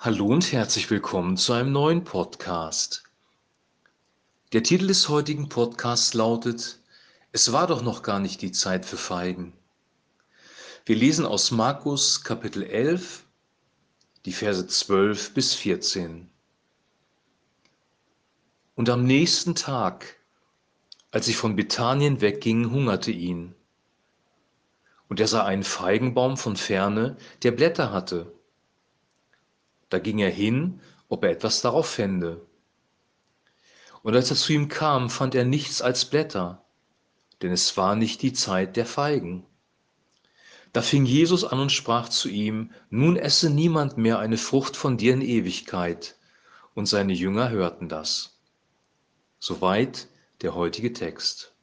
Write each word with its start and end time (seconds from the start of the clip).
Hallo 0.00 0.26
und 0.26 0.52
herzlich 0.52 0.88
willkommen 0.92 1.36
zu 1.36 1.52
einem 1.52 1.72
neuen 1.72 2.04
Podcast. 2.04 3.02
Der 4.52 4.62
Titel 4.62 4.86
des 4.86 5.08
heutigen 5.08 5.48
Podcasts 5.48 6.14
lautet 6.14 6.78
Es 7.32 7.50
war 7.50 7.66
doch 7.66 7.82
noch 7.82 8.04
gar 8.04 8.20
nicht 8.20 8.40
die 8.40 8.52
Zeit 8.52 8.86
für 8.86 8.96
Feigen. 8.96 9.54
Wir 10.86 10.94
lesen 10.94 11.26
aus 11.26 11.50
Markus 11.50 12.22
Kapitel 12.22 12.62
11, 12.62 13.24
die 14.24 14.32
Verse 14.32 14.64
12 14.68 15.34
bis 15.34 15.54
14. 15.54 16.30
Und 18.76 18.90
am 18.90 19.02
nächsten 19.02 19.56
Tag, 19.56 20.14
als 21.10 21.26
sie 21.26 21.34
von 21.34 21.56
Bethanien 21.56 22.20
weggingen, 22.20 22.70
hungerte 22.70 23.10
ihn. 23.10 23.52
Und 25.08 25.18
er 25.18 25.26
sah 25.26 25.44
einen 25.44 25.64
Feigenbaum 25.64 26.36
von 26.36 26.54
ferne, 26.54 27.16
der 27.42 27.50
Blätter 27.50 27.90
hatte 27.90 28.37
da 29.88 29.98
ging 29.98 30.18
er 30.18 30.30
hin, 30.30 30.80
ob 31.08 31.24
er 31.24 31.30
etwas 31.30 31.60
darauf 31.62 31.88
fände. 31.88 32.46
Und 34.02 34.14
als 34.14 34.30
er 34.30 34.36
zu 34.36 34.52
ihm 34.52 34.68
kam, 34.68 35.10
fand 35.10 35.34
er 35.34 35.44
nichts 35.44 35.82
als 35.82 36.04
Blätter, 36.04 36.64
denn 37.42 37.52
es 37.52 37.76
war 37.76 37.96
nicht 37.96 38.22
die 38.22 38.32
Zeit 38.32 38.76
der 38.76 38.86
Feigen. 38.86 39.44
Da 40.72 40.82
fing 40.82 41.06
Jesus 41.06 41.44
an 41.44 41.60
und 41.60 41.72
sprach 41.72 42.08
zu 42.08 42.28
ihm, 42.28 42.72
Nun 42.90 43.16
esse 43.16 43.50
niemand 43.50 43.96
mehr 43.96 44.18
eine 44.18 44.36
Frucht 44.36 44.76
von 44.76 44.96
dir 44.96 45.14
in 45.14 45.22
Ewigkeit. 45.22 46.16
Und 46.74 46.86
seine 46.86 47.14
Jünger 47.14 47.50
hörten 47.50 47.88
das. 47.88 48.38
Soweit 49.40 50.08
der 50.42 50.54
heutige 50.54 50.92
Text. 50.92 51.54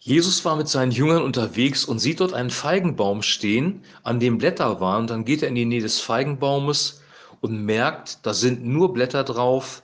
Jesus 0.00 0.44
war 0.44 0.54
mit 0.56 0.68
seinen 0.68 0.92
Jüngern 0.92 1.22
unterwegs 1.22 1.84
und 1.84 1.98
sieht 1.98 2.20
dort 2.20 2.32
einen 2.32 2.50
Feigenbaum 2.50 3.22
stehen, 3.22 3.82
an 4.04 4.20
dem 4.20 4.38
Blätter 4.38 4.80
waren. 4.80 5.06
Dann 5.08 5.24
geht 5.24 5.42
er 5.42 5.48
in 5.48 5.56
die 5.56 5.64
Nähe 5.64 5.82
des 5.82 6.00
Feigenbaumes 6.00 7.02
und 7.40 7.64
merkt, 7.64 8.24
da 8.24 8.32
sind 8.32 8.64
nur 8.64 8.92
Blätter 8.92 9.24
drauf, 9.24 9.82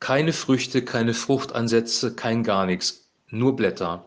keine 0.00 0.32
Früchte, 0.32 0.82
keine 0.82 1.12
Fruchtansätze, 1.12 2.14
kein 2.14 2.42
gar 2.42 2.64
nichts, 2.66 3.08
nur 3.28 3.54
Blätter. 3.54 4.04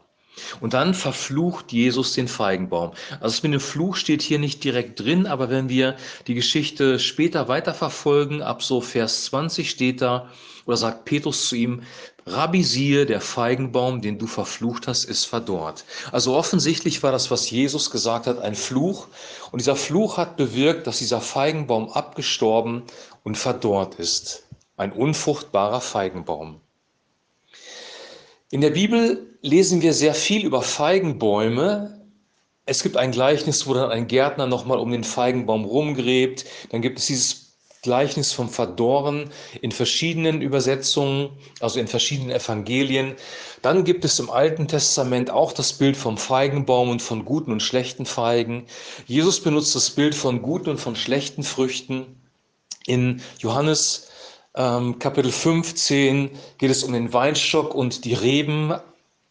Und 0.60 0.74
dann 0.74 0.94
verflucht 0.94 1.72
Jesus 1.72 2.14
den 2.14 2.28
Feigenbaum. 2.28 2.92
Also 3.20 3.36
es 3.36 3.44
mit 3.44 3.54
dem 3.54 3.60
Fluch 3.60 3.96
steht 3.96 4.22
hier 4.22 4.40
nicht 4.40 4.64
direkt 4.64 5.00
drin, 5.00 5.28
aber 5.28 5.50
wenn 5.50 5.70
wir 5.70 5.98
die 6.28 6.36
Geschichte 6.36 7.00
später 7.00 7.48
weiterverfolgen, 7.48 8.42
ab 8.42 8.64
so 8.64 8.82
Vers 8.82 9.26
20 9.26 9.70
steht 9.70 10.02
da, 10.02 10.30
oder 10.66 10.78
sagt 10.78 11.06
Petrus 11.06 11.48
zu 11.48 11.56
ihm, 11.56 11.82
Rabbi, 12.26 12.64
siehe, 12.64 13.08
der 13.08 13.20
Feigenbaum, 13.20 14.02
den 14.02 14.20
du 14.20 14.28
verflucht 14.28 14.88
hast, 14.88 15.06
ist 15.06 15.26
verdorrt. 15.26 15.86
Also 16.12 16.36
offensichtlich 16.36 17.02
war 17.02 17.12
das, 17.12 17.32
was 17.32 17.50
Jesus 17.50 17.90
gesagt 17.90 18.28
hat, 18.28 18.40
ein 18.40 18.54
Fluch. 18.54 19.08
Und 19.52 19.60
dieser 19.60 19.76
Fluch 19.76 20.18
hat 20.18 20.38
bewirkt, 20.38 20.86
dass 20.86 21.00
dieser 21.00 21.20
Feigenbaum 21.20 21.90
abgestorben 21.90 22.84
und 23.24 23.38
verdorrt 23.38 23.96
ist. 23.96 24.48
Ein 24.78 24.92
unfruchtbarer 24.92 25.82
Feigenbaum. 25.82 26.62
In 28.54 28.60
der 28.60 28.72
Bibel 28.72 29.38
lesen 29.42 29.82
wir 29.82 29.94
sehr 29.94 30.14
viel 30.14 30.46
über 30.46 30.62
Feigenbäume. 30.62 32.06
Es 32.66 32.84
gibt 32.84 32.98
ein 32.98 33.12
Gleichnis, 33.12 33.66
wo 33.66 33.74
dann 33.74 33.90
ein 33.90 34.08
Gärtner 34.08 34.46
nochmal 34.46 34.78
um 34.78 34.92
den 34.92 35.06
Feigenbaum 35.06 35.64
rumgräbt. 35.64 36.44
Dann 36.70 36.82
gibt 36.82 37.00
es 37.00 37.06
dieses 37.06 37.56
Gleichnis 37.82 38.34
vom 38.34 38.50
Verdorren 38.50 39.30
in 39.62 39.72
verschiedenen 39.72 40.42
Übersetzungen, 40.42 41.30
also 41.62 41.80
in 41.80 41.88
verschiedenen 41.88 42.32
Evangelien. 42.32 43.16
Dann 43.62 43.86
gibt 43.86 44.04
es 44.04 44.20
im 44.20 44.30
Alten 44.30 44.68
Testament 44.68 45.32
auch 45.32 45.54
das 45.54 45.72
Bild 45.72 45.96
vom 45.96 46.18
Feigenbaum 46.18 46.90
und 46.90 47.02
von 47.02 47.24
guten 47.24 47.54
und 47.54 47.64
schlechten 47.64 48.06
Feigen. 48.06 48.66
Jesus 49.08 49.40
benutzt 49.40 49.76
das 49.76 49.92
Bild 49.92 50.14
von 50.14 50.42
guten 50.42 50.72
und 50.72 50.78
von 50.78 50.98
schlechten 50.98 51.44
Früchten. 51.44 52.18
In 52.86 53.22
Johannes 53.40 54.11
ähm, 54.56 55.00
Kapitel 55.00 55.32
15 55.32 56.32
geht 56.58 56.72
es 56.72 56.84
um 56.84 56.94
den 56.94 57.14
Weinstock 57.14 57.74
und 57.74 58.06
die 58.06 58.14
Reben 58.14 58.74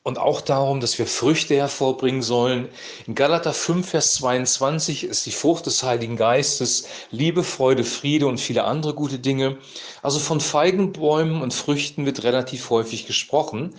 und 0.02 0.18
auch 0.18 0.40
darum, 0.40 0.80
dass 0.80 0.98
wir 0.98 1.06
Früchte 1.06 1.56
hervorbringen 1.56 2.22
sollen. 2.22 2.68
In 3.06 3.14
Galater 3.14 3.52
5, 3.52 3.86
Vers 3.86 4.14
22 4.14 5.04
ist 5.04 5.26
die 5.26 5.30
Frucht 5.30 5.66
des 5.66 5.82
Heiligen 5.82 6.16
Geistes 6.16 6.86
Liebe, 7.10 7.44
Freude, 7.44 7.84
Friede 7.84 8.26
und 8.26 8.40
viele 8.40 8.64
andere 8.64 8.94
gute 8.94 9.18
Dinge. 9.18 9.58
Also 10.02 10.18
von 10.18 10.40
Feigenbäumen 10.40 11.42
und 11.42 11.52
Früchten 11.52 12.06
wird 12.06 12.22
relativ 12.22 12.70
häufig 12.70 13.06
gesprochen. 13.06 13.74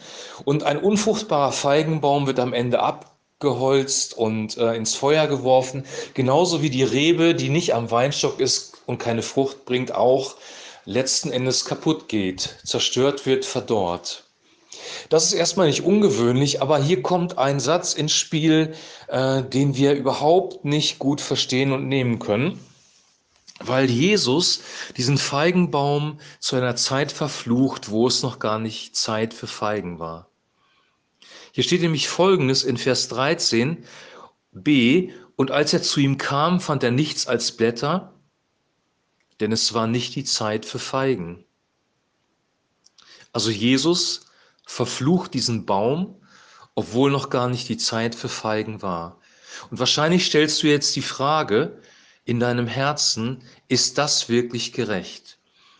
Und 0.45 0.63
ein 0.63 0.77
unfruchtbarer 0.77 1.51
Feigenbaum 1.51 2.27
wird 2.27 2.39
am 2.39 2.53
Ende 2.53 2.81
abgeholzt 2.81 4.15
und 4.15 4.57
äh, 4.57 4.75
ins 4.75 4.93
Feuer 4.93 5.25
geworfen. 5.25 5.85
Genauso 6.13 6.61
wie 6.61 6.69
die 6.69 6.83
Rebe, 6.83 7.33
die 7.33 7.49
nicht 7.49 7.73
am 7.73 7.89
Weinstock 7.89 8.39
ist 8.39 8.73
und 8.85 8.99
keine 8.99 9.23
Frucht 9.23 9.65
bringt, 9.65 9.95
auch 9.95 10.35
letzten 10.85 11.31
Endes 11.31 11.65
kaputt 11.65 12.07
geht, 12.07 12.57
zerstört 12.63 13.25
wird, 13.25 13.45
verdorrt. 13.45 14.25
Das 15.09 15.25
ist 15.25 15.33
erstmal 15.33 15.67
nicht 15.67 15.83
ungewöhnlich, 15.83 16.61
aber 16.61 16.81
hier 16.81 17.01
kommt 17.01 17.37
ein 17.37 17.59
Satz 17.59 17.93
ins 17.93 18.13
Spiel, 18.13 18.73
äh, 19.07 19.43
den 19.43 19.75
wir 19.75 19.93
überhaupt 19.93 20.65
nicht 20.65 20.99
gut 20.99 21.21
verstehen 21.21 21.71
und 21.71 21.87
nehmen 21.87 22.19
können, 22.19 22.59
weil 23.59 23.89
Jesus 23.89 24.61
diesen 24.97 25.17
Feigenbaum 25.17 26.19
zu 26.39 26.55
einer 26.55 26.75
Zeit 26.75 27.11
verflucht, 27.11 27.89
wo 27.89 28.07
es 28.07 28.23
noch 28.23 28.39
gar 28.39 28.59
nicht 28.59 28.95
Zeit 28.95 29.33
für 29.33 29.47
Feigen 29.47 29.99
war. 29.99 30.29
Hier 31.51 31.63
steht 31.63 31.81
nämlich 31.81 32.07
Folgendes 32.07 32.63
in 32.63 32.77
Vers 32.77 33.09
13 33.09 33.83
b, 34.51 35.11
und 35.35 35.51
als 35.51 35.73
er 35.73 35.81
zu 35.81 35.99
ihm 35.99 36.17
kam, 36.17 36.59
fand 36.59 36.83
er 36.83 36.91
nichts 36.91 37.27
als 37.27 37.51
Blätter, 37.53 38.13
denn 39.41 39.51
es 39.51 39.73
war 39.73 39.87
nicht 39.87 40.15
die 40.15 40.23
Zeit 40.23 40.65
für 40.65 40.79
Feigen. 40.79 41.43
Also 43.33 43.49
Jesus 43.49 44.27
verflucht 44.65 45.33
diesen 45.33 45.65
Baum, 45.65 46.21
obwohl 46.75 47.11
noch 47.11 47.29
gar 47.29 47.49
nicht 47.49 47.67
die 47.69 47.77
Zeit 47.77 48.15
für 48.15 48.29
Feigen 48.29 48.81
war. 48.81 49.19
Und 49.69 49.79
wahrscheinlich 49.79 50.25
stellst 50.25 50.63
du 50.63 50.67
jetzt 50.67 50.95
die 50.95 51.01
Frage 51.01 51.81
in 52.23 52.39
deinem 52.39 52.67
Herzen, 52.67 53.43
ist 53.67 53.97
das 53.97 54.29
wirklich 54.29 54.73
gerecht? 54.73 55.39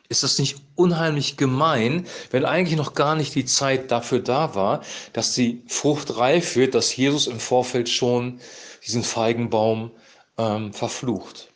Ist 0.09 0.23
das 0.23 0.39
nicht 0.39 0.57
unheimlich 0.75 1.38
gemein, 1.38 2.05
wenn 2.31 2.43
eigentlich 2.43 2.78
noch 2.78 2.95
gar 2.95 3.16
nicht 3.16 3.33
die 3.33 3.45
Zeit 3.45 3.91
dafür 3.91 4.19
da 4.19 4.55
war, 4.55 4.83
dass 5.13 5.33
die 5.33 5.63
Frucht 5.67 6.17
reif 6.17 6.57
wird, 6.57 6.75
dass 6.75 6.95
Jesus 6.95 7.28
im 7.28 7.39
Vorfeld 7.39 7.88
schon 7.88 8.41
diesen 8.85 9.03
Feigenbaum 9.03 9.91
ähm, 10.38 10.73
verflucht? 10.73 11.50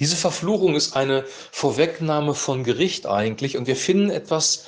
Diese 0.00 0.16
Verfluchung 0.16 0.74
ist 0.74 0.96
eine 0.96 1.24
Vorwegnahme 1.52 2.34
von 2.34 2.64
Gericht 2.64 3.06
eigentlich. 3.06 3.56
Und 3.56 3.66
wir 3.66 3.76
finden 3.76 4.10
etwas 4.10 4.64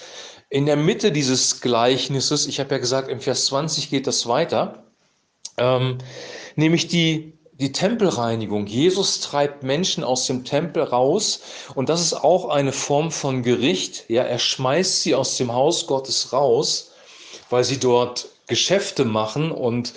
in 0.50 0.66
der 0.66 0.76
Mitte 0.76 1.10
dieses 1.10 1.62
Gleichnisses, 1.62 2.46
ich 2.46 2.60
habe 2.60 2.74
ja 2.74 2.78
gesagt, 2.78 3.08
im 3.08 3.20
Vers 3.20 3.46
20 3.46 3.88
geht 3.88 4.06
das 4.06 4.26
weiter, 4.26 4.84
ähm, 5.56 5.96
nämlich 6.56 6.88
die, 6.88 7.32
die 7.54 7.72
Tempelreinigung. 7.72 8.66
Jesus 8.66 9.20
treibt 9.20 9.62
Menschen 9.62 10.04
aus 10.04 10.26
dem 10.26 10.44
Tempel 10.44 10.82
raus. 10.82 11.40
Und 11.74 11.88
das 11.88 12.02
ist 12.02 12.12
auch 12.12 12.50
eine 12.50 12.72
Form 12.72 13.10
von 13.10 13.42
Gericht. 13.42 14.04
Ja, 14.08 14.24
er 14.24 14.38
schmeißt 14.38 15.02
sie 15.02 15.14
aus 15.14 15.38
dem 15.38 15.52
Haus 15.54 15.86
Gottes 15.86 16.34
raus, 16.34 16.90
weil 17.48 17.64
sie 17.64 17.78
dort 17.78 18.28
Geschäfte 18.48 19.06
machen. 19.06 19.50
Und 19.50 19.94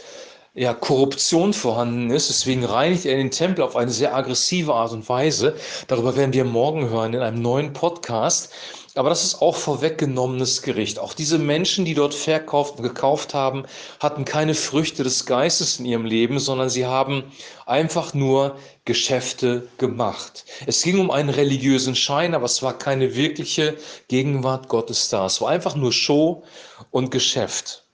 ja, 0.55 0.73
Korruption 0.73 1.53
vorhanden 1.53 2.09
ist. 2.09 2.29
Deswegen 2.29 2.63
reinigt 2.63 3.05
er 3.05 3.17
den 3.17 3.31
Tempel 3.31 3.63
auf 3.63 3.75
eine 3.75 3.91
sehr 3.91 4.15
aggressive 4.15 4.73
Art 4.73 4.93
und 4.93 5.07
Weise. 5.09 5.55
Darüber 5.87 6.15
werden 6.15 6.33
wir 6.33 6.45
morgen 6.45 6.89
hören 6.89 7.13
in 7.13 7.21
einem 7.21 7.41
neuen 7.41 7.73
Podcast. 7.73 8.51
Aber 8.95 9.09
das 9.09 9.25
ist 9.25 9.41
auch 9.41 9.57
vorweggenommenes 9.57 10.61
Gericht. 10.61 10.99
Auch 10.99 11.13
diese 11.13 11.37
Menschen, 11.37 11.83
die 11.83 11.93
dort 11.93 12.13
verkauft 12.13 12.77
und 12.77 12.83
gekauft 12.83 13.33
haben, 13.33 13.65
hatten 13.99 14.23
keine 14.23 14.55
Früchte 14.55 15.03
des 15.03 15.25
Geistes 15.25 15.79
in 15.79 15.85
ihrem 15.85 16.05
Leben, 16.05 16.39
sondern 16.39 16.69
sie 16.69 16.85
haben 16.85 17.25
einfach 17.65 18.13
nur 18.13 18.55
Geschäfte 18.85 19.67
gemacht. 19.77 20.45
Es 20.65 20.81
ging 20.81 20.97
um 20.99 21.11
einen 21.11 21.29
religiösen 21.29 21.95
Schein, 21.95 22.33
aber 22.33 22.45
es 22.45 22.63
war 22.63 22.77
keine 22.77 23.15
wirkliche 23.15 23.75
Gegenwart 24.07 24.69
Gottes 24.69 25.09
da. 25.09 25.25
Es 25.25 25.41
war 25.41 25.49
einfach 25.49 25.75
nur 25.75 25.91
Show 25.91 26.43
und 26.91 27.11
Geschäft. 27.11 27.84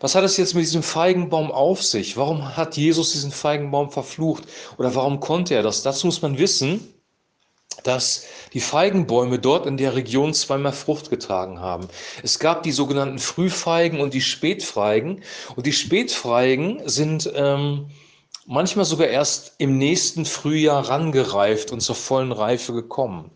Was 0.00 0.14
hat 0.14 0.24
es 0.24 0.36
jetzt 0.36 0.54
mit 0.54 0.64
diesem 0.64 0.82
Feigenbaum 0.82 1.50
auf 1.50 1.82
sich? 1.82 2.16
Warum 2.16 2.56
hat 2.56 2.76
Jesus 2.76 3.12
diesen 3.12 3.32
Feigenbaum 3.32 3.90
verflucht? 3.90 4.44
Oder 4.78 4.94
warum 4.94 5.20
konnte 5.20 5.54
er 5.54 5.62
das? 5.62 5.82
Dazu 5.82 6.06
muss 6.06 6.22
man 6.22 6.38
wissen, 6.38 6.92
dass 7.82 8.24
die 8.52 8.60
Feigenbäume 8.60 9.38
dort 9.38 9.66
in 9.66 9.76
der 9.76 9.94
Region 9.94 10.34
zweimal 10.34 10.72
Frucht 10.72 11.10
getragen 11.10 11.60
haben. 11.60 11.88
Es 12.22 12.38
gab 12.38 12.62
die 12.62 12.72
sogenannten 12.72 13.18
Frühfeigen 13.18 14.00
und 14.00 14.14
die 14.14 14.22
Spätfeigen. 14.22 15.22
Und 15.54 15.66
die 15.66 15.72
Spätfeigen 15.72 16.88
sind 16.88 17.30
ähm, 17.34 17.90
manchmal 18.46 18.84
sogar 18.84 19.08
erst 19.08 19.54
im 19.58 19.76
nächsten 19.78 20.24
Frühjahr 20.24 20.88
rangereift 20.88 21.72
und 21.72 21.80
zur 21.80 21.94
vollen 21.94 22.32
Reife 22.32 22.72
gekommen. 22.72 23.30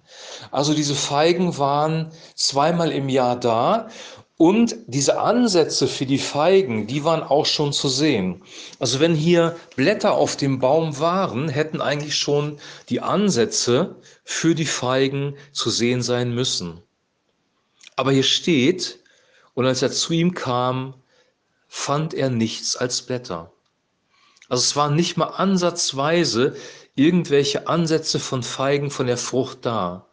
Also 0.51 0.75
diese 0.75 0.95
Feigen 0.95 1.59
waren 1.59 2.13
zweimal 2.35 2.93
im 2.93 3.09
Jahr 3.09 3.39
da 3.39 3.89
Und 4.41 4.75
diese 4.87 5.21
Ansätze 5.21 5.87
für 5.87 6.07
die 6.07 6.17
Feigen, 6.17 6.87
die 6.87 7.05
waren 7.05 7.23
auch 7.23 7.45
schon 7.45 7.75
zu 7.75 7.91
sehen. 7.91 8.43
Also 8.79 8.99
wenn 8.99 9.15
hier 9.15 9.55
Blätter 9.77 10.15
auf 10.15 10.35
dem 10.35 10.61
Baum 10.61 10.99
waren, 10.99 11.51
hätten 11.51 11.83
eigentlich 11.83 12.17
schon 12.17 12.59
die 12.89 13.03
Ansätze 13.03 13.97
für 14.25 14.55
die 14.55 14.65
Feigen 14.65 15.37
zu 15.53 15.69
sehen 15.69 16.01
sein 16.01 16.35
müssen. 16.35 16.81
Aber 17.97 18.13
hier 18.13 18.23
steht, 18.23 19.01
und 19.53 19.67
als 19.67 19.83
er 19.83 19.93
zu 19.93 20.15
ihm 20.15 20.33
kam, 20.33 20.95
fand 21.69 22.15
er 22.15 22.31
nichts 22.31 22.77
als 22.77 23.03
Blätter. 23.03 23.53
Also 24.49 24.63
es 24.63 24.75
waren 24.75 24.97
nicht 24.97 25.19
mal 25.19 25.27
ansatzweise 25.27 26.57
irgendwelche 26.95 27.69
Ansätze 27.69 28.19
von 28.19 28.43
Feigen 28.43 28.91
von 28.91 29.07
der 29.07 29.19
Frucht 29.19 29.67
da, 29.67 30.07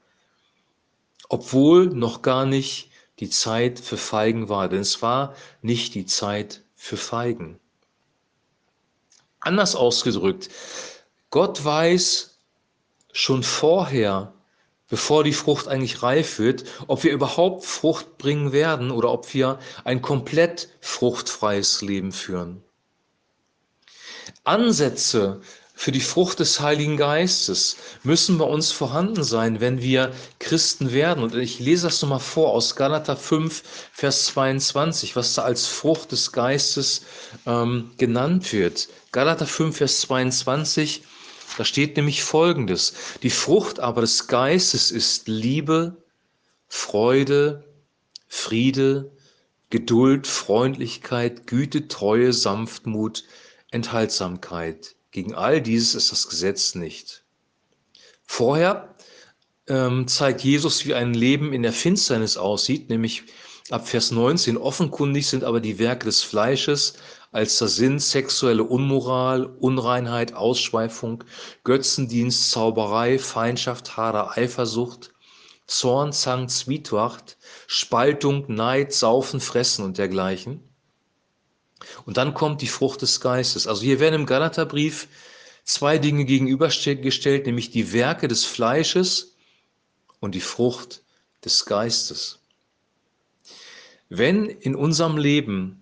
obwohl 1.30 1.86
noch 1.86 2.22
gar 2.24 2.46
nicht 2.46 2.92
die 3.20 3.30
Zeit 3.30 3.80
für 3.80 3.98
Feigen 3.98 4.50
war, 4.50 4.70
denn 4.70 4.80
es 4.80 5.02
war 5.02 5.36
nicht 5.62 5.96
die 5.96 6.06
Zeit 6.06 6.64
für 6.76 6.98
Feigen. 6.98 7.60
Anders 9.40 9.76
ausgedrückt, 9.76 10.50
Gott 11.30 11.64
weiß 11.64 12.40
schon 13.12 13.44
vorher, 13.44 14.34
bevor 14.90 15.24
die 15.24 15.34
Frucht 15.34 15.68
eigentlich 15.68 16.04
reif 16.04 16.40
wird, 16.40 16.64
ob 16.88 17.04
wir 17.04 17.12
überhaupt 17.12 17.66
Frucht 17.66 18.18
bringen 18.18 18.52
werden 18.52 18.92
oder 18.92 19.12
ob 19.12 19.34
wir 19.34 19.60
ein 19.84 20.02
komplett 20.02 20.70
fruchtfreies 20.80 21.82
Leben 21.82 22.12
führen. 22.12 22.64
Ansätze 24.44 25.42
für 25.80 25.92
die 25.92 26.02
Frucht 26.02 26.40
des 26.40 26.60
Heiligen 26.60 26.98
Geistes 26.98 27.78
müssen 28.02 28.40
bei 28.40 28.46
uns 28.46 28.72
vorhanden 28.72 29.24
sein, 29.24 29.62
wenn 29.62 29.80
wir 29.80 30.12
Christen 30.40 30.92
werden. 30.92 31.24
Und 31.24 31.36
ich 31.36 31.60
lese 31.60 31.86
das 31.86 32.02
nochmal 32.02 32.20
vor 32.20 32.52
aus 32.54 32.76
Galater 32.76 33.16
5, 33.16 33.62
Vers 33.94 34.26
22, 34.26 35.16
was 35.16 35.36
da 35.36 35.44
als 35.44 35.68
Frucht 35.68 36.12
des 36.12 36.32
Geistes 36.32 37.04
ähm, 37.46 37.92
genannt 37.98 38.52
wird. 38.54 38.90
Galater 39.12 39.46
5, 39.46 39.78
Vers 39.78 40.02
22, 40.02 41.04
da 41.60 41.64
steht 41.64 41.96
nämlich 41.96 42.24
Folgendes. 42.24 42.94
Die 43.22 43.30
Frucht 43.30 43.80
aber 43.80 44.02
des 44.02 44.26
Geistes 44.26 44.90
ist 44.90 45.28
Liebe, 45.28 45.96
Freude, 46.68 47.64
Friede, 48.28 49.12
Geduld, 49.70 50.26
Freundlichkeit, 50.26 51.46
Güte, 51.46 51.88
Treue, 51.88 52.34
Sanftmut, 52.34 53.26
Enthaltsamkeit 53.70 54.97
gegen 55.12 55.36
all 55.36 55.62
dieses 55.62 55.96
ist 55.96 56.12
das 56.12 56.28
Gesetz 56.28 56.76
nicht. 56.76 57.24
Vorher 58.24 58.96
ähm, 59.68 60.08
zeigt 60.08 60.42
Jesus, 60.42 60.86
wie 60.86 60.94
ein 60.94 61.14
Leben 61.14 61.54
in 61.54 61.64
der 61.64 61.74
Finsternis 61.74 62.38
aussieht, 62.38 62.90
nämlich 62.90 63.24
ab 63.70 63.88
Vers 63.88 64.12
19. 64.12 64.58
Offenkundig 64.58 65.28
sind 65.28 65.44
aber 65.44 65.60
die 65.60 65.80
Werke 65.80 66.06
des 66.06 66.24
Fleisches, 66.24 66.96
als 67.32 67.58
da 67.58 67.68
sind 67.68 68.00
sexuelle 68.02 68.64
Unmoral, 68.64 69.46
Unreinheit, 69.46 70.34
Ausschweifung, 70.34 71.24
Götzendienst, 71.64 72.52
Zauberei, 72.52 73.20
Feindschaft, 73.20 73.98
Hader, 73.98 74.38
Eifersucht, 74.38 75.14
Zorn, 75.68 76.14
Zank, 76.14 76.50
Zwietracht, 76.50 77.38
Spaltung, 77.68 78.46
Neid, 78.48 78.94
Saufen, 78.94 79.42
Fressen 79.42 79.84
und 79.84 79.98
dergleichen. 79.98 80.67
Und 82.06 82.18
dann 82.18 82.34
kommt 82.34 82.62
die 82.62 82.68
Frucht 82.68 83.02
des 83.02 83.22
Geistes. 83.22 83.68
Also 83.68 83.82
hier 83.82 84.00
werden 84.00 84.16
im 84.16 84.26
Galaterbrief 84.26 85.08
zwei 85.64 85.98
Dinge 85.98 86.26
gegenübergestellt, 86.26 87.46
nämlich 87.46 87.72
die 87.72 87.94
Werke 87.94 88.28
des 88.28 88.46
Fleisches 88.46 89.36
und 90.20 90.34
die 90.34 90.42
Frucht 90.42 91.02
des 91.44 91.66
Geistes. 91.66 92.40
Wenn 94.10 94.46
in 94.46 94.76
unserem 94.76 95.18
Leben 95.18 95.82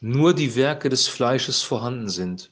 nur 0.00 0.32
die 0.32 0.56
Werke 0.56 0.88
des 0.88 1.08
Fleisches 1.08 1.62
vorhanden 1.62 2.08
sind 2.08 2.50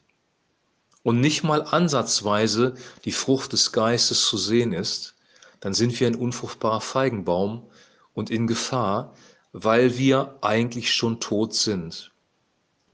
und 1.02 1.20
nicht 1.20 1.42
mal 1.42 1.62
ansatzweise 1.62 2.74
die 3.06 3.12
Frucht 3.12 3.54
des 3.54 3.72
Geistes 3.72 4.26
zu 4.26 4.36
sehen 4.36 4.74
ist, 4.74 5.14
dann 5.60 5.72
sind 5.72 5.98
wir 5.98 6.06
ein 6.06 6.14
unfruchtbarer 6.14 6.82
Feigenbaum 6.82 7.66
und 8.12 8.30
in 8.30 8.46
Gefahr, 8.46 9.14
weil 9.52 9.96
wir 9.96 10.36
eigentlich 10.42 10.92
schon 10.92 11.20
tot 11.20 11.54
sind. 11.54 12.12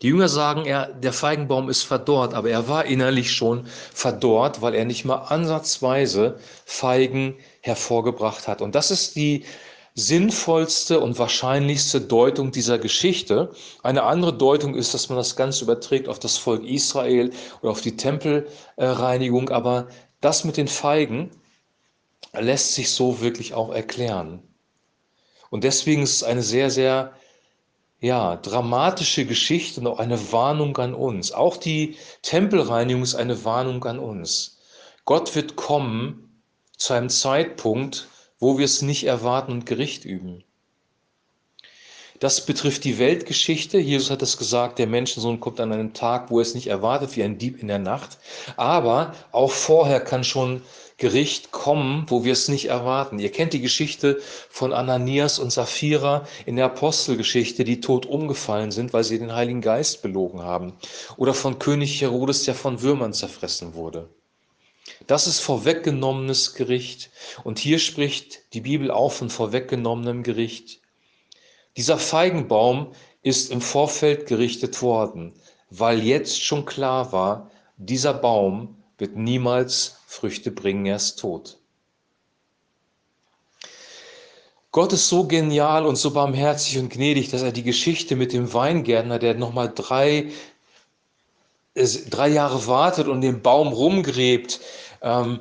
Die 0.04 0.10
Jünger 0.10 0.28
sagen, 0.28 0.66
er, 0.66 0.92
der 0.92 1.14
Feigenbaum 1.14 1.70
ist 1.70 1.84
verdorrt, 1.84 2.34
aber 2.34 2.50
er 2.50 2.68
war 2.68 2.84
innerlich 2.84 3.32
schon 3.32 3.66
verdorrt, 3.94 4.60
weil 4.60 4.74
er 4.74 4.84
nicht 4.84 5.06
mal 5.06 5.16
ansatzweise 5.16 6.38
Feigen 6.66 7.36
hervorgebracht 7.62 8.46
hat. 8.46 8.60
Und 8.60 8.74
das 8.74 8.90
ist 8.90 9.16
die 9.16 9.46
sinnvollste 9.94 11.00
und 11.00 11.18
wahrscheinlichste 11.18 12.02
Deutung 12.02 12.52
dieser 12.52 12.78
Geschichte. 12.78 13.52
Eine 13.82 14.02
andere 14.02 14.34
Deutung 14.34 14.74
ist, 14.74 14.92
dass 14.92 15.08
man 15.08 15.16
das 15.16 15.36
Ganze 15.36 15.64
überträgt 15.64 16.06
auf 16.08 16.18
das 16.18 16.36
Volk 16.36 16.64
Israel 16.64 17.30
oder 17.62 17.70
auf 17.70 17.80
die 17.80 17.96
Tempelreinigung. 17.96 19.48
Aber 19.48 19.88
das 20.20 20.44
mit 20.44 20.58
den 20.58 20.68
Feigen 20.68 21.30
lässt 22.38 22.74
sich 22.74 22.90
so 22.90 23.22
wirklich 23.22 23.54
auch 23.54 23.72
erklären. 23.72 24.42
Und 25.48 25.64
deswegen 25.64 26.02
ist 26.02 26.16
es 26.16 26.24
eine 26.24 26.42
sehr, 26.42 26.68
sehr 26.68 27.14
ja, 28.04 28.36
dramatische 28.36 29.24
Geschichte 29.24 29.80
und 29.80 29.86
auch 29.86 29.98
eine 29.98 30.30
Warnung 30.30 30.76
an 30.76 30.92
uns. 30.92 31.32
Auch 31.32 31.56
die 31.56 31.96
Tempelreinigung 32.20 33.02
ist 33.02 33.14
eine 33.14 33.46
Warnung 33.46 33.82
an 33.84 33.98
uns. 33.98 34.58
Gott 35.06 35.34
wird 35.34 35.56
kommen 35.56 36.42
zu 36.76 36.92
einem 36.92 37.08
Zeitpunkt, 37.08 38.08
wo 38.38 38.58
wir 38.58 38.66
es 38.66 38.82
nicht 38.82 39.04
erwarten 39.04 39.52
und 39.52 39.64
Gericht 39.64 40.04
üben. 40.04 40.44
Das 42.24 42.46
betrifft 42.46 42.84
die 42.84 42.98
Weltgeschichte. 42.98 43.76
Jesus 43.76 44.10
hat 44.10 44.22
es 44.22 44.38
gesagt, 44.38 44.78
der 44.78 44.86
Menschensohn 44.86 45.40
kommt 45.40 45.60
an 45.60 45.72
einem 45.72 45.92
Tag, 45.92 46.30
wo 46.30 46.38
er 46.38 46.42
es 46.42 46.54
nicht 46.54 46.68
erwartet, 46.68 47.14
wie 47.16 47.22
ein 47.22 47.36
Dieb 47.36 47.60
in 47.60 47.68
der 47.68 47.78
Nacht. 47.78 48.16
Aber 48.56 49.12
auch 49.30 49.50
vorher 49.50 50.00
kann 50.00 50.24
schon 50.24 50.62
Gericht 50.96 51.50
kommen, 51.50 52.06
wo 52.08 52.24
wir 52.24 52.32
es 52.32 52.48
nicht 52.48 52.70
erwarten. 52.70 53.18
Ihr 53.18 53.30
kennt 53.30 53.52
die 53.52 53.60
Geschichte 53.60 54.22
von 54.48 54.72
Ananias 54.72 55.38
und 55.38 55.52
Sapphira 55.52 56.26
in 56.46 56.56
der 56.56 56.64
Apostelgeschichte, 56.64 57.62
die 57.62 57.82
tot 57.82 58.06
umgefallen 58.06 58.70
sind, 58.70 58.94
weil 58.94 59.04
sie 59.04 59.18
den 59.18 59.34
Heiligen 59.34 59.60
Geist 59.60 60.00
belogen 60.00 60.40
haben. 60.40 60.72
Oder 61.18 61.34
von 61.34 61.58
König 61.58 62.00
Herodes, 62.00 62.44
der 62.44 62.54
von 62.54 62.80
Würmern 62.80 63.12
zerfressen 63.12 63.74
wurde. 63.74 64.08
Das 65.06 65.26
ist 65.26 65.40
vorweggenommenes 65.40 66.54
Gericht. 66.54 67.10
Und 67.42 67.58
hier 67.58 67.78
spricht 67.78 68.54
die 68.54 68.62
Bibel 68.62 68.90
auch 68.90 69.12
von 69.12 69.28
vorweggenommenem 69.28 70.22
Gericht. 70.22 70.80
Dieser 71.76 71.98
Feigenbaum 71.98 72.92
ist 73.22 73.50
im 73.50 73.60
Vorfeld 73.60 74.26
gerichtet 74.26 74.80
worden, 74.82 75.32
weil 75.70 76.02
jetzt 76.02 76.42
schon 76.42 76.64
klar 76.64 77.12
war, 77.12 77.50
dieser 77.76 78.14
Baum 78.14 78.76
wird 78.98 79.16
niemals 79.16 79.98
Früchte 80.06 80.50
bringen, 80.50 80.86
er 80.86 80.96
ist 80.96 81.16
tot. 81.16 81.58
Gott 84.70 84.92
ist 84.92 85.08
so 85.08 85.26
genial 85.26 85.86
und 85.86 85.96
so 85.96 86.12
barmherzig 86.12 86.78
und 86.78 86.90
gnädig, 86.90 87.30
dass 87.30 87.42
er 87.42 87.52
die 87.52 87.62
Geschichte 87.62 88.16
mit 88.16 88.32
dem 88.32 88.52
Weingärtner, 88.52 89.18
der 89.20 89.34
nochmal 89.34 89.72
drei, 89.72 90.32
drei 91.74 92.28
Jahre 92.28 92.66
wartet 92.66 93.06
und 93.06 93.20
den 93.20 93.40
Baum 93.40 93.68
rumgräbt, 93.68 94.60
ähm, 95.00 95.40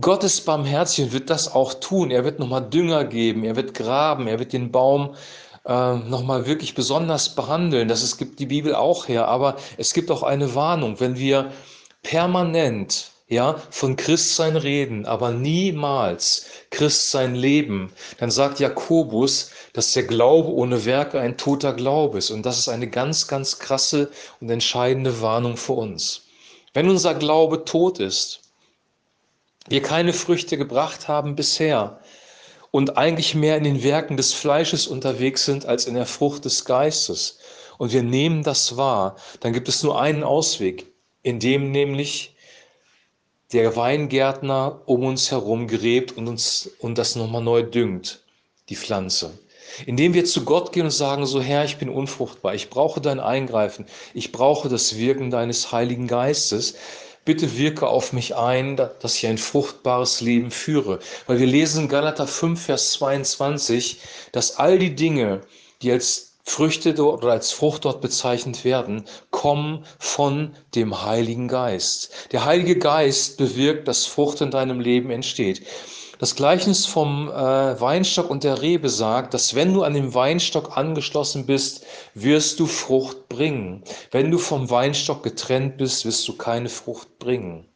Gott 0.00 0.24
ist 0.24 0.42
barmherzig 0.42 1.04
und 1.04 1.12
wird 1.12 1.30
das 1.30 1.52
auch 1.52 1.74
tun. 1.74 2.10
Er 2.10 2.24
wird 2.24 2.38
nochmal 2.38 2.68
Dünger 2.68 3.04
geben, 3.04 3.44
er 3.44 3.56
wird 3.56 3.74
graben, 3.74 4.26
er 4.26 4.38
wird 4.38 4.52
den 4.52 4.72
Baum 4.72 5.14
äh, 5.64 5.94
nochmal 5.94 6.46
wirklich 6.46 6.74
besonders 6.74 7.34
behandeln. 7.34 7.88
Das 7.88 8.02
es 8.02 8.16
gibt 8.16 8.38
die 8.38 8.46
Bibel 8.46 8.74
auch 8.74 9.08
her, 9.08 9.28
aber 9.28 9.56
es 9.76 9.92
gibt 9.92 10.10
auch 10.10 10.22
eine 10.22 10.54
Warnung, 10.54 11.00
wenn 11.00 11.16
wir 11.16 11.52
permanent 12.02 13.12
ja, 13.28 13.56
von 13.70 13.96
Christsein 13.96 14.56
reden, 14.56 15.06
aber 15.06 15.30
niemals 15.30 16.46
Christsein 16.68 17.34
leben, 17.34 17.90
dann 18.18 18.30
sagt 18.30 18.60
Jakobus, 18.60 19.50
dass 19.72 19.92
der 19.92 20.02
Glaube 20.02 20.52
ohne 20.52 20.84
Werke 20.84 21.18
ein 21.18 21.38
toter 21.38 21.72
Glaube 21.72 22.18
ist. 22.18 22.30
Und 22.30 22.44
das 22.44 22.58
ist 22.58 22.68
eine 22.68 22.88
ganz, 22.88 23.28
ganz 23.28 23.58
krasse 23.58 24.10
und 24.40 24.50
entscheidende 24.50 25.22
Warnung 25.22 25.56
für 25.56 25.72
uns. 25.72 26.26
Wenn 26.74 26.90
unser 26.90 27.14
Glaube 27.14 27.64
tot 27.64 28.00
ist, 28.00 28.41
wir 29.68 29.82
keine 29.82 30.12
Früchte 30.12 30.56
gebracht 30.58 31.08
haben 31.08 31.36
bisher 31.36 32.00
und 32.70 32.96
eigentlich 32.96 33.34
mehr 33.34 33.56
in 33.56 33.64
den 33.64 33.82
Werken 33.82 34.16
des 34.16 34.32
Fleisches 34.32 34.86
unterwegs 34.86 35.44
sind 35.44 35.66
als 35.66 35.86
in 35.86 35.94
der 35.94 36.06
Frucht 36.06 36.44
des 36.44 36.64
Geistes, 36.64 37.38
und 37.78 37.92
wir 37.92 38.04
nehmen 38.04 38.44
das 38.44 38.76
wahr, 38.76 39.16
dann 39.40 39.52
gibt 39.52 39.68
es 39.68 39.82
nur 39.82 40.00
einen 40.00 40.22
Ausweg, 40.22 40.86
indem 41.22 41.72
nämlich 41.72 42.36
der 43.52 43.74
Weingärtner 43.74 44.82
um 44.86 45.04
uns 45.04 45.32
herum 45.32 45.66
gräbt 45.66 46.16
und 46.16 46.28
uns 46.28 46.70
und 46.78 46.96
das 46.96 47.16
nochmal 47.16 47.42
neu 47.42 47.64
düngt, 47.64 48.22
die 48.68 48.76
Pflanze. 48.76 49.36
Indem 49.84 50.14
wir 50.14 50.24
zu 50.24 50.44
Gott 50.44 50.72
gehen 50.72 50.84
und 50.84 50.90
sagen, 50.92 51.26
so 51.26 51.40
Herr, 51.40 51.64
ich 51.64 51.78
bin 51.78 51.88
unfruchtbar, 51.88 52.54
ich 52.54 52.70
brauche 52.70 53.00
dein 53.00 53.18
Eingreifen, 53.18 53.86
ich 54.14 54.30
brauche 54.30 54.68
das 54.68 54.96
Wirken 54.96 55.32
deines 55.32 55.72
Heiligen 55.72 56.06
Geistes, 56.06 56.74
bitte 57.24 57.56
wirke 57.56 57.88
auf 57.88 58.12
mich 58.12 58.36
ein, 58.36 58.76
dass 58.76 59.16
ich 59.16 59.26
ein 59.26 59.38
fruchtbares 59.38 60.20
Leben 60.20 60.50
führe. 60.50 60.98
Weil 61.26 61.38
wir 61.38 61.46
lesen 61.46 61.84
in 61.84 61.88
Galater 61.88 62.26
5, 62.26 62.60
Vers 62.60 62.92
22, 62.92 64.00
dass 64.32 64.56
all 64.56 64.78
die 64.78 64.94
Dinge, 64.94 65.42
die 65.82 65.92
als 65.92 66.32
Früchte 66.44 66.94
oder 67.04 67.30
als 67.30 67.52
Frucht 67.52 67.84
dort 67.84 68.00
bezeichnet 68.00 68.64
werden, 68.64 69.04
kommen 69.30 69.84
von 69.98 70.56
dem 70.74 71.04
Heiligen 71.04 71.46
Geist. 71.46 72.10
Der 72.32 72.44
Heilige 72.44 72.76
Geist 72.76 73.36
bewirkt, 73.36 73.86
dass 73.86 74.06
Frucht 74.06 74.40
in 74.40 74.50
deinem 74.50 74.80
Leben 74.80 75.10
entsteht. 75.10 75.62
Das 76.22 76.36
Gleichnis 76.36 76.86
vom 76.86 77.30
äh, 77.30 77.32
Weinstock 77.80 78.30
und 78.30 78.44
der 78.44 78.62
Rebe 78.62 78.88
sagt, 78.88 79.34
dass 79.34 79.56
wenn 79.56 79.74
du 79.74 79.82
an 79.82 79.94
dem 79.94 80.14
Weinstock 80.14 80.76
angeschlossen 80.76 81.46
bist, 81.46 81.84
wirst 82.14 82.60
du 82.60 82.66
Frucht 82.66 83.28
bringen. 83.28 83.82
Wenn 84.12 84.30
du 84.30 84.38
vom 84.38 84.70
Weinstock 84.70 85.24
getrennt 85.24 85.78
bist, 85.78 86.04
wirst 86.04 86.28
du 86.28 86.36
keine 86.36 86.68
Frucht 86.68 87.18
bringen. 87.18 87.66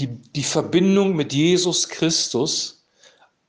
Die, 0.00 0.08
die 0.08 0.42
Verbindung 0.42 1.14
mit 1.14 1.32
Jesus 1.32 1.88
Christus, 1.88 2.84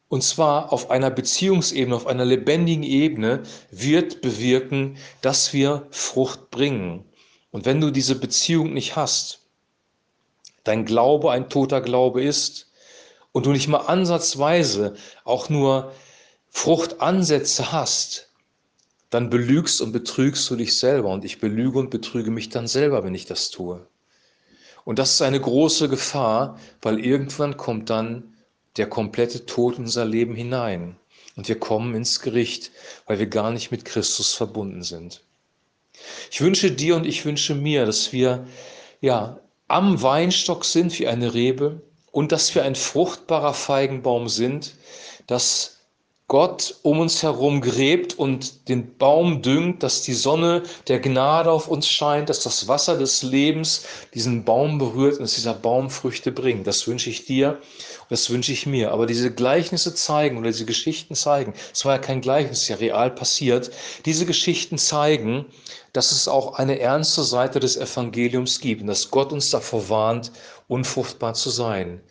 und 0.08 0.22
zwar 0.22 0.72
auf 0.72 0.92
einer 0.92 1.10
Beziehungsebene, 1.10 1.96
auf 1.96 2.06
einer 2.06 2.24
lebendigen 2.24 2.84
Ebene, 2.84 3.42
wird 3.72 4.22
bewirken, 4.22 4.98
dass 5.22 5.52
wir 5.52 5.88
Frucht 5.90 6.52
bringen. 6.52 7.06
Und 7.50 7.66
wenn 7.66 7.82
du 7.82 7.90
diese 7.90 8.20
Beziehung 8.20 8.72
nicht 8.72 8.96
hast, 8.96 9.48
dein 10.64 10.86
Glaube 10.86 11.32
ein 11.32 11.50
toter 11.50 11.82
Glaube 11.82 12.22
ist, 12.24 12.68
und 13.32 13.46
du 13.46 13.52
nicht 13.52 13.68
mal 13.68 13.80
ansatzweise 13.80 14.96
auch 15.24 15.50
nur 15.50 15.94
Fruchtansätze 16.50 17.72
hast, 17.72 18.30
dann 19.10 19.30
belügst 19.30 19.82
und 19.82 19.92
betrügst 19.92 20.50
du 20.50 20.56
dich 20.56 20.78
selber. 20.78 21.10
Und 21.10 21.26
ich 21.26 21.40
belüge 21.40 21.80
und 21.80 21.90
betrüge 21.90 22.32
mich 22.32 22.50
dann 22.50 22.68
selber, 22.68 23.04
wenn 23.04 23.16
ich 23.16 23.26
das 23.26 23.50
tue. 23.50 23.86
Und 24.84 25.00
das 25.00 25.14
ist 25.14 25.22
eine 25.22 25.40
große 25.40 25.90
Gefahr, 25.90 26.60
weil 26.82 27.00
irgendwann 27.00 27.58
kommt 27.58 27.90
dann 27.90 28.34
der 28.78 28.88
komplette 28.88 29.46
Tod 29.46 29.78
in 29.78 29.84
unser 29.84 30.06
Leben 30.06 30.34
hinein. 30.34 30.96
Und 31.36 31.48
wir 31.48 31.60
kommen 31.60 31.94
ins 31.94 32.20
Gericht, 32.20 32.72
weil 33.06 33.20
wir 33.20 33.28
gar 33.28 33.52
nicht 33.52 33.72
mit 33.72 33.86
Christus 33.86 34.34
verbunden 34.34 34.82
sind. 34.82 35.22
Ich 36.32 36.42
wünsche 36.42 36.72
dir 36.72 36.96
und 36.96 37.06
ich 37.06 37.26
wünsche 37.26 37.54
mir, 37.54 37.86
dass 37.86 38.12
wir 38.12 38.48
ja 39.02 39.40
am 39.68 40.02
Weinstock 40.02 40.66
sind 40.66 40.98
wie 41.00 41.08
eine 41.08 41.34
Rebe, 41.34 41.82
und 42.12 42.32
dass 42.32 42.54
wir 42.56 42.64
ein 42.64 42.76
fruchtbarer 42.76 43.54
Feigenbaum 43.54 44.30
sind, 44.30 44.76
dass 45.28 45.81
Gott 46.32 46.78
um 46.84 47.02
uns 47.02 47.24
herum 47.24 47.60
gräbt 47.60 48.18
und 48.18 48.70
den 48.70 48.98
Baum 48.98 49.42
düngt, 49.42 49.84
dass 49.84 50.02
die 50.02 50.14
Sonne 50.14 50.64
der 50.88 51.02
Gnade 51.02 51.52
auf 51.52 51.68
uns 51.68 51.90
scheint, 51.90 52.30
dass 52.30 52.42
das 52.42 52.70
Wasser 52.70 52.98
des 52.98 53.22
Lebens 53.22 53.84
diesen 54.14 54.46
Baum 54.46 54.78
berührt 54.78 55.16
und 55.16 55.24
dass 55.24 55.34
dieser 55.34 55.54
Baum 55.54 55.90
Früchte 55.90 56.32
bringt. 56.32 56.66
Das 56.68 56.88
wünsche 56.88 57.10
ich 57.10 57.26
dir 57.26 57.60
und 57.60 58.12
das 58.12 58.30
wünsche 58.30 58.54
ich 58.54 58.66
mir. 58.66 58.94
Aber 58.94 59.08
diese 59.08 59.30
Gleichnisse 59.30 59.94
zeigen 59.94 60.38
oder 60.38 60.52
diese 60.52 60.64
Geschichten 60.64 61.16
zeigen, 61.16 61.54
es 61.74 61.84
war 61.84 61.96
ja 61.96 62.00
kein 62.00 62.22
Gleichnis, 62.22 62.60
es 62.60 62.64
ist 62.64 62.70
ja 62.70 62.76
real 62.78 63.12
passiert, 63.12 63.70
diese 64.06 64.26
Geschichten 64.26 64.78
zeigen, 64.78 65.48
dass 65.92 66.14
es 66.14 66.30
auch 66.30 66.54
eine 66.54 66.80
ernste 66.80 67.24
Seite 67.24 67.60
des 67.60 67.76
Evangeliums 67.76 68.62
gibt 68.62 68.80
und 68.80 68.88
dass 68.88 69.12
Gott 69.12 69.34
uns 69.34 69.50
davor 69.50 69.90
warnt, 69.90 70.32
unfruchtbar 70.70 71.34
zu 71.34 71.50
sein. 71.50 72.02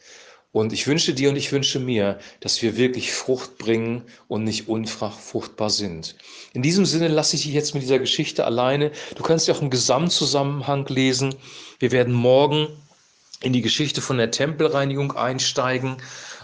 Und 0.53 0.73
ich 0.73 0.87
wünsche 0.89 1.15
dir 1.15 1.31
und 1.31 1.37
ich 1.37 1.53
wünsche 1.53 1.79
mir, 1.79 2.19
dass 2.41 2.61
wir 2.61 2.77
wirklich 2.77 3.13
Frucht 3.13 3.57
bringen 3.59 4.03
und 4.27 4.43
nicht 4.43 4.69
unfruchtbar 4.69 5.71
sind. 5.71 6.17
In 6.53 6.63
diesem 6.63 6.87
Sinne 6.87 7.07
lasse 7.07 7.37
ich 7.37 7.43
dich 7.43 7.53
jetzt 7.53 7.75
mit 7.75 7.85
dieser 7.85 8.01
Geschichte 8.01 8.45
alleine. 8.45 8.91
Du 9.15 9.23
kannst 9.23 9.47
ja 9.47 9.55
auch 9.55 9.63
im 9.63 9.71
Gesamtzusammenhang 9.71 10.87
lesen. 10.89 11.37
Wir 11.79 11.93
werden 11.93 12.13
morgen 12.13 12.67
in 13.43 13.53
die 13.53 13.63
Geschichte 13.63 14.01
von 14.01 14.19
der 14.19 14.33
Tempelreinigung 14.33 15.13
einsteigen 15.13 15.99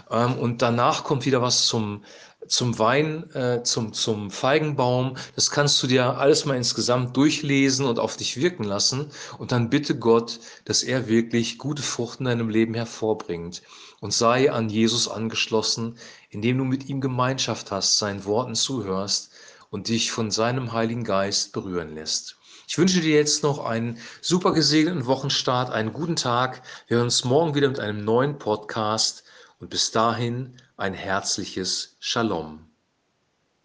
ähm, 0.09 0.35
und 0.35 0.61
danach 0.61 1.03
kommt 1.03 1.25
wieder 1.25 1.41
was 1.41 1.65
zum 1.65 2.03
zum 2.47 2.79
Wein, 2.79 3.29
äh, 3.33 3.63
zum, 3.63 3.93
zum 3.93 4.31
Feigenbaum. 4.31 5.17
Das 5.35 5.51
kannst 5.51 5.81
du 5.81 5.87
dir 5.87 6.17
alles 6.17 6.45
mal 6.45 6.55
insgesamt 6.55 7.15
durchlesen 7.17 7.85
und 7.85 7.99
auf 7.99 8.17
dich 8.17 8.37
wirken 8.37 8.63
lassen. 8.63 9.11
Und 9.37 9.51
dann 9.51 9.69
bitte 9.69 9.97
Gott, 9.97 10.39
dass 10.65 10.83
er 10.83 11.07
wirklich 11.07 11.57
gute 11.57 11.83
Frucht 11.83 12.19
in 12.19 12.25
deinem 12.25 12.49
Leben 12.49 12.73
hervorbringt. 12.73 13.61
Und 13.99 14.13
sei 14.13 14.51
an 14.51 14.69
Jesus 14.69 15.07
angeschlossen, 15.07 15.97
indem 16.29 16.59
du 16.59 16.63
mit 16.63 16.87
ihm 16.87 17.01
Gemeinschaft 17.01 17.71
hast, 17.71 17.97
seinen 17.97 18.25
Worten 18.25 18.55
zuhörst 18.55 19.31
und 19.69 19.89
dich 19.89 20.11
von 20.11 20.31
seinem 20.31 20.71
Heiligen 20.71 21.03
Geist 21.03 21.51
berühren 21.51 21.95
lässt. 21.95 22.37
Ich 22.69 22.77
wünsche 22.77 22.99
dir 22.99 23.15
jetzt 23.15 23.43
noch 23.43 23.63
einen 23.63 23.97
super 24.21 24.51
gesegneten 24.51 25.05
Wochenstart, 25.05 25.71
einen 25.71 25.93
guten 25.93 26.17
Tag. 26.17 26.61
Wir 26.87 26.97
hören 26.97 27.05
uns 27.05 27.23
morgen 27.23 27.55
wieder 27.55 27.69
mit 27.69 27.79
einem 27.79 28.03
neuen 28.03 28.37
Podcast 28.37 29.23
und 29.59 29.69
bis 29.69 29.91
dahin 29.91 30.57
ein 30.77 30.93
herzliches 30.93 31.97
Shalom. 31.99 32.66